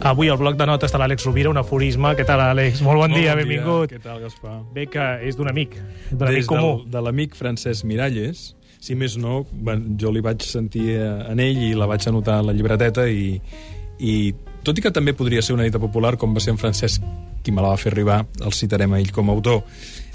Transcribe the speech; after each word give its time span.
Avui 0.00 0.28
al 0.28 0.38
bloc 0.38 0.54
de 0.54 0.66
notes 0.66 0.92
de 0.94 0.98
l'Àlex 1.00 1.24
Rovira, 1.26 1.50
un 1.50 1.58
aforisme. 1.58 2.12
Què 2.14 2.22
tal, 2.26 2.38
Àlex? 2.44 2.82
Molt 2.86 3.00
bon, 3.00 3.10
Molt 3.10 3.18
dia, 3.18 3.34
bon 3.34 3.42
benvingut. 3.42 3.90
Què 3.90 3.98
tal, 4.02 4.20
Gaspar? 4.22 4.60
Bé 4.74 4.86
que 4.86 5.06
és 5.26 5.36
d'un 5.36 5.50
amic, 5.50 5.74
d'un 6.12 6.28
amic 6.28 6.46
comú. 6.46 6.68
del, 6.84 6.92
de 6.94 7.02
l'amic 7.02 7.34
Francesc 7.34 7.86
Miralles, 7.88 8.52
si 8.78 8.94
més 8.94 9.16
no, 9.18 9.40
jo 9.98 10.12
li 10.14 10.22
vaig 10.22 10.46
sentir 10.46 10.92
eh, 10.94 11.08
en 11.32 11.42
ell 11.42 11.58
i 11.66 11.72
la 11.74 11.88
vaig 11.90 12.06
anotar 12.06 12.38
a 12.38 12.46
la 12.46 12.54
llibreteta 12.54 13.08
i, 13.10 13.40
i 13.98 14.14
tot 14.62 14.78
i 14.78 14.84
que 14.86 14.94
també 14.94 15.16
podria 15.18 15.42
ser 15.42 15.58
una 15.58 15.66
dita 15.66 15.82
popular, 15.82 16.14
com 16.16 16.36
va 16.36 16.44
ser 16.44 16.54
en 16.54 16.62
Francesc 16.62 17.02
qui 17.42 17.50
me 17.50 17.64
la 17.64 17.74
va 17.74 17.80
fer 17.80 17.90
arribar, 17.90 18.22
el 18.44 18.54
citarem 18.54 18.94
a 18.94 19.02
ell 19.02 19.10
com 19.14 19.30
a 19.30 19.34
autor. 19.34 19.64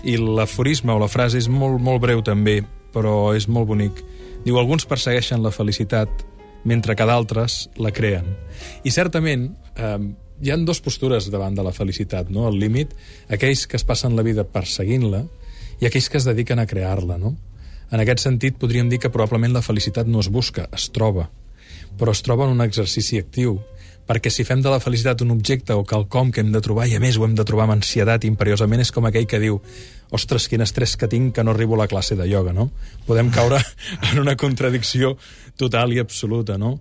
I 0.07 0.15
l'aforisme 0.15 0.95
o 0.95 0.99
la 1.01 1.11
frase 1.11 1.43
és 1.43 1.51
molt, 1.51 1.81
molt 1.83 1.99
breu 2.03 2.23
també, 2.23 2.61
però 2.95 3.33
és 3.35 3.49
molt 3.51 3.67
bonic. 3.67 3.99
Diu, 4.45 4.55
alguns 4.59 4.87
persegueixen 4.87 5.43
la 5.43 5.51
felicitat 5.51 6.23
mentre 6.63 6.95
que 6.95 7.07
d'altres 7.07 7.69
la 7.75 7.91
creen. 7.91 8.27
I 8.83 8.91
certament, 8.91 9.49
eh, 9.75 9.97
hi 10.43 10.51
han 10.51 10.65
dues 10.65 10.81
postures 10.83 11.29
davant 11.31 11.55
de 11.55 11.63
la 11.63 11.73
felicitat, 11.75 12.29
no? 12.29 12.47
El 12.49 12.59
límit, 12.59 12.93
aquells 13.29 13.65
que 13.67 13.77
es 13.79 13.85
passen 13.87 14.15
la 14.17 14.25
vida 14.25 14.43
perseguint-la 14.43 15.23
i 15.81 15.87
aquells 15.87 16.09
que 16.09 16.19
es 16.19 16.27
dediquen 16.27 16.59
a 16.59 16.67
crear-la, 16.67 17.17
no? 17.17 17.35
En 17.93 18.01
aquest 18.01 18.23
sentit, 18.25 18.57
podríem 18.57 18.89
dir 18.89 18.99
que 18.99 19.11
probablement 19.13 19.53
la 19.53 19.61
felicitat 19.61 20.07
no 20.09 20.23
es 20.23 20.31
busca, 20.33 20.67
es 20.73 20.89
troba. 20.91 21.29
Però 21.99 22.11
es 22.11 22.23
troba 22.25 22.47
en 22.47 22.55
un 22.55 22.63
exercici 22.65 23.19
actiu, 23.21 23.59
perquè 24.07 24.31
si 24.33 24.45
fem 24.47 24.61
de 24.61 24.71
la 24.71 24.81
felicitat 24.83 25.21
un 25.23 25.31
objecte 25.31 25.75
o 25.77 25.85
quelcom 25.87 26.31
que 26.31 26.43
hem 26.43 26.51
de 26.51 26.61
trobar, 26.63 26.87
i 26.91 26.97
a 26.97 27.01
més 27.03 27.17
ho 27.17 27.25
hem 27.27 27.35
de 27.37 27.45
trobar 27.47 27.67
amb 27.67 27.77
ansietat 27.77 28.27
imperiosament, 28.27 28.83
és 28.83 28.91
com 28.91 29.07
aquell 29.07 29.27
que 29.29 29.39
diu 29.39 29.61
ostres, 30.13 30.47
quin 30.51 30.61
estrès 30.61 30.97
que 30.99 31.09
tinc 31.09 31.33
que 31.35 31.43
no 31.43 31.55
arribo 31.55 31.75
a 31.75 31.83
la 31.83 31.89
classe 31.89 32.15
de 32.19 32.27
ioga, 32.29 32.53
no? 32.53 32.69
Podem 33.07 33.31
caure 33.33 33.61
en 34.11 34.21
una 34.21 34.37
contradicció 34.37 35.15
total 35.57 35.95
i 35.95 36.01
absoluta, 36.03 36.57
no? 36.57 36.77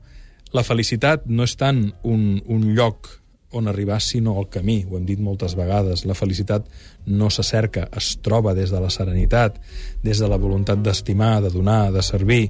La 0.52 0.66
felicitat 0.66 1.24
no 1.26 1.46
és 1.48 1.56
tant 1.56 1.86
un, 2.04 2.42
un 2.44 2.72
lloc 2.76 3.08
on 3.52 3.68
arribar, 3.68 4.00
sinó 4.00 4.38
el 4.40 4.48
camí. 4.48 4.82
Ho 4.88 4.96
hem 4.96 5.06
dit 5.06 5.20
moltes 5.20 5.54
vegades. 5.56 6.06
La 6.08 6.16
felicitat 6.16 6.66
no 7.06 7.28
se 7.30 7.44
cerca, 7.44 7.86
es 7.96 8.16
troba 8.24 8.54
des 8.56 8.72
de 8.72 8.80
la 8.80 8.90
serenitat, 8.90 9.58
des 10.02 10.18
de 10.18 10.28
la 10.28 10.40
voluntat 10.40 10.80
d'estimar, 10.80 11.40
de 11.44 11.52
donar, 11.52 11.92
de 11.92 12.02
servir. 12.02 12.46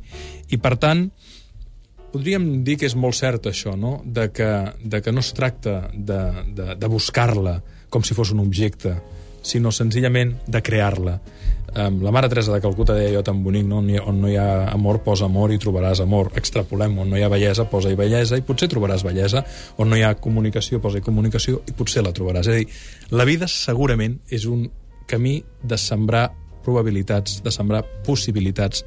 I, 0.48 0.58
per 0.62 0.76
tant, 0.78 1.08
podríem 2.12 2.62
dir 2.66 2.76
que 2.80 2.88
és 2.88 2.96
molt 2.98 3.16
cert 3.18 3.48
això, 3.50 3.76
no? 3.78 4.00
de, 4.04 4.28
que, 4.34 4.50
de 4.84 5.00
que 5.02 5.12
no 5.12 5.24
es 5.24 5.32
tracta 5.36 5.88
de, 5.92 6.20
de, 6.52 6.74
de 6.76 6.90
buscar-la 6.92 7.58
com 7.92 8.04
si 8.04 8.16
fos 8.16 8.32
un 8.32 8.40
objecte, 8.40 8.94
sinó 9.42 9.72
senzillament 9.74 10.36
de 10.46 10.62
crear-la. 10.64 11.18
Um, 11.72 12.02
la 12.04 12.12
mare 12.12 12.28
Teresa 12.28 12.52
de 12.52 12.60
Calcuta 12.60 12.94
deia 12.96 13.14
jo 13.14 13.22
tan 13.24 13.42
bonic, 13.44 13.64
no? 13.68 13.78
on, 13.80 13.88
hi, 13.88 13.98
on 13.98 14.18
no 14.20 14.28
hi 14.28 14.36
ha 14.36 14.68
amor, 14.72 15.00
posa 15.04 15.24
amor 15.28 15.52
i 15.52 15.58
trobaràs 15.60 16.02
amor. 16.04 16.30
Extrapolem, 16.36 16.98
on 17.00 17.08
no 17.12 17.16
hi 17.16 17.24
ha 17.24 17.30
bellesa, 17.32 17.64
posa-hi 17.68 17.96
bellesa 17.96 18.36
i 18.36 18.44
potser 18.44 18.68
trobaràs 18.72 19.04
bellesa. 19.06 19.44
On 19.80 19.88
no 19.88 19.96
hi 19.96 20.04
ha 20.04 20.14
comunicació, 20.20 20.82
posa-hi 20.84 21.04
comunicació 21.04 21.62
i 21.68 21.76
potser 21.76 22.04
la 22.04 22.12
trobaràs. 22.16 22.48
És 22.48 22.52
a 22.52 22.60
dir, 22.60 23.16
la 23.16 23.28
vida 23.28 23.48
segurament 23.48 24.20
és 24.28 24.44
un 24.48 24.66
camí 25.08 25.38
de 25.64 25.80
sembrar 25.80 26.30
probabilitats, 26.64 27.40
de 27.44 27.52
sembrar 27.54 27.84
possibilitats 28.06 28.84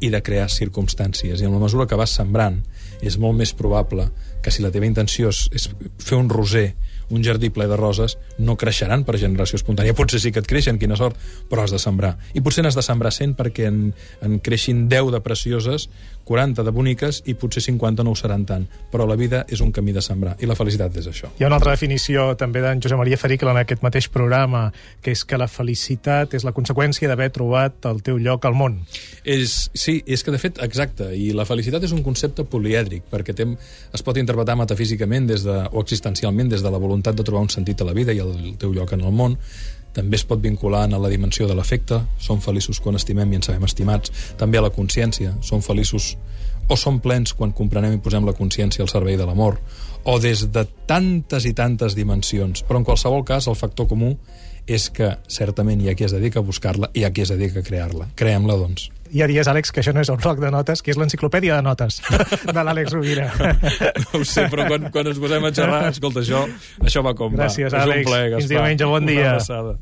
i 0.00 0.10
de 0.12 0.22
crear 0.24 0.48
circumstàncies. 0.52 1.40
I 1.40 1.48
en 1.48 1.54
la 1.56 1.62
mesura 1.62 1.86
que 1.88 1.98
vas 1.98 2.14
sembrant, 2.16 2.60
és 3.02 3.18
molt 3.20 3.38
més 3.38 3.54
probable 3.54 4.08
que 4.42 4.52
si 4.54 4.64
la 4.64 4.72
teva 4.74 4.88
intenció 4.88 5.30
és, 5.32 5.46
és 5.54 5.68
fer 6.02 6.18
un 6.18 6.30
roser, 6.32 6.72
un 7.10 7.24
jardí 7.24 7.50
ple 7.54 7.68
de 7.68 7.76
roses, 7.76 8.18
no 8.38 8.56
creixeran 8.60 9.04
per 9.08 9.18
generació 9.20 9.58
espontània. 9.60 9.96
Potser 9.96 10.20
sí 10.22 10.32
que 10.32 10.42
et 10.42 10.48
creixen, 10.48 10.78
quina 10.78 10.98
sort, 10.98 11.16
però 11.48 11.64
has 11.64 11.74
de 11.74 11.80
sembrar. 11.82 12.16
I 12.34 12.42
potser 12.44 12.64
n'has 12.64 12.76
de 12.78 12.84
sembrar 12.84 13.12
100 13.14 13.36
perquè 13.38 13.68
en, 13.70 13.82
en 14.24 14.38
creixin 14.44 14.86
10 14.88 15.12
de 15.14 15.22
precioses, 15.24 15.88
40 16.28 16.60
de 16.62 16.72
boniques 16.76 17.22
i 17.24 17.32
potser 17.40 17.62
50 17.64 18.04
no 18.04 18.12
ho 18.12 18.18
seran 18.18 18.44
tant. 18.44 18.66
Però 18.92 19.06
la 19.08 19.16
vida 19.16 19.44
és 19.48 19.62
un 19.64 19.72
camí 19.72 19.94
de 19.96 20.02
sembrar 20.04 20.36
i 20.44 20.48
la 20.48 20.56
felicitat 20.58 20.98
és 21.00 21.08
això. 21.08 21.30
Hi 21.38 21.46
ha 21.46 21.48
una 21.48 21.56
altra 21.56 21.72
definició 21.72 22.34
també 22.38 22.60
d'en 22.60 22.82
Josep 22.84 23.00
Maria 23.00 23.16
Fericle 23.20 23.54
en 23.54 23.62
aquest 23.62 23.84
mateix 23.84 24.10
programa, 24.12 24.66
que 25.00 25.14
és 25.16 25.24
que 25.24 25.40
la 25.40 25.48
felicitat 25.48 26.36
és 26.36 26.44
la 26.44 26.52
conseqüència 26.56 27.08
d'haver 27.08 27.30
trobat 27.32 27.88
el 27.88 28.02
teu 28.04 28.20
lloc 28.20 28.44
al 28.44 28.58
món. 28.58 28.82
És, 29.24 29.70
sí, 29.72 29.98
és 30.04 30.24
que 30.24 30.34
de 30.34 30.42
fet, 30.42 30.60
exacte, 30.64 31.08
i 31.16 31.30
la 31.36 31.48
felicitat 31.48 31.84
és 31.88 31.96
un 31.96 32.04
concepte 32.04 32.44
polièdric, 32.44 33.08
perquè 33.08 33.32
tem, 33.36 33.56
es 33.94 34.04
pot 34.04 34.20
interpretar 34.20 34.58
metafísicament 34.60 35.28
des 35.32 35.46
de, 35.48 35.56
o 35.72 35.80
existencialment 35.80 36.52
des 36.52 36.64
de 36.64 36.72
la 36.72 36.80
voluntat 36.80 36.97
de 37.02 37.24
trobar 37.24 37.42
un 37.42 37.50
sentit 37.50 37.80
a 37.80 37.88
la 37.88 37.94
vida 37.96 38.12
i 38.12 38.22
el 38.22 38.56
teu 38.58 38.72
lloc 38.72 38.92
en 38.92 39.04
el 39.04 39.12
món, 39.12 39.36
també 39.94 40.18
es 40.18 40.24
pot 40.24 40.40
vincular 40.40 40.84
a 40.86 41.00
la 41.00 41.08
dimensió 41.08 41.48
de 41.48 41.54
l'afecte, 41.58 42.00
som 42.22 42.40
feliços 42.40 42.80
quan 42.80 42.94
estimem 42.94 43.32
i 43.32 43.40
ens 43.40 43.48
sabem 43.50 43.64
estimats, 43.66 44.12
també 44.38 44.58
a 44.58 44.66
la 44.66 44.70
consciència, 44.74 45.34
som 45.42 45.62
feliços 45.64 46.16
o 46.68 46.76
som 46.76 47.00
plens 47.00 47.32
quan 47.32 47.54
comprenem 47.56 47.96
i 47.96 48.02
posem 48.04 48.26
la 48.28 48.36
consciència 48.36 48.84
al 48.84 48.90
servei 48.92 49.16
de 49.16 49.26
l'amor, 49.26 49.56
o 50.04 50.18
des 50.20 50.44
de 50.52 50.66
tantes 50.86 51.48
i 51.48 51.54
tantes 51.56 51.96
dimensions. 51.96 52.62
Però 52.68 52.78
en 52.78 52.84
qualsevol 52.84 53.24
cas, 53.24 53.48
el 53.48 53.56
factor 53.56 53.88
comú 53.88 54.14
és 54.68 54.90
que 54.92 55.14
certament 55.32 55.80
hi 55.80 55.88
ha 55.88 55.96
qui 55.96 56.04
es 56.04 56.12
dedica 56.12 56.42
a 56.42 56.44
buscar-la 56.44 56.92
i 56.92 57.00
hi 57.00 57.08
ha 57.08 57.12
qui 57.12 57.24
es 57.24 57.32
dedica 57.32 57.60
a 57.60 57.66
crear-la. 57.66 58.10
Creem-la, 58.14 58.58
doncs. 58.60 58.90
Ja 59.14 59.28
dies, 59.30 59.48
Àlex, 59.48 59.72
que 59.72 59.82
això 59.82 59.94
no 59.96 60.02
és 60.04 60.10
un 60.12 60.20
bloc 60.20 60.40
de 60.42 60.50
notes, 60.54 60.82
que 60.84 60.92
és 60.92 61.00
l'enciclopèdia 61.00 61.56
de 61.58 61.64
notes 61.66 62.00
de 62.56 62.60
l'Àlex 62.60 62.94
Rovira. 62.94 63.28
No 64.04 64.20
ho 64.20 64.24
sé, 64.28 64.48
però 64.52 64.68
quan, 64.68 64.88
quan 64.94 65.10
ens 65.12 65.20
posem 65.22 65.44
a 65.48 65.52
xerrar, 65.54 65.82
escolta, 65.92 66.24
això, 66.24 66.44
això 66.84 67.04
va 67.06 67.14
com 67.18 67.36
Gràcies, 67.38 67.72
va. 67.72 67.84
Àlex. 67.86 68.04
Un 68.04 68.12
ple, 68.12 68.24
Fins 68.42 68.50
diumenge, 68.52 68.90
bon 68.90 69.08
dia. 69.08 69.20
Una 69.20 69.36
abraçada. 69.38 69.78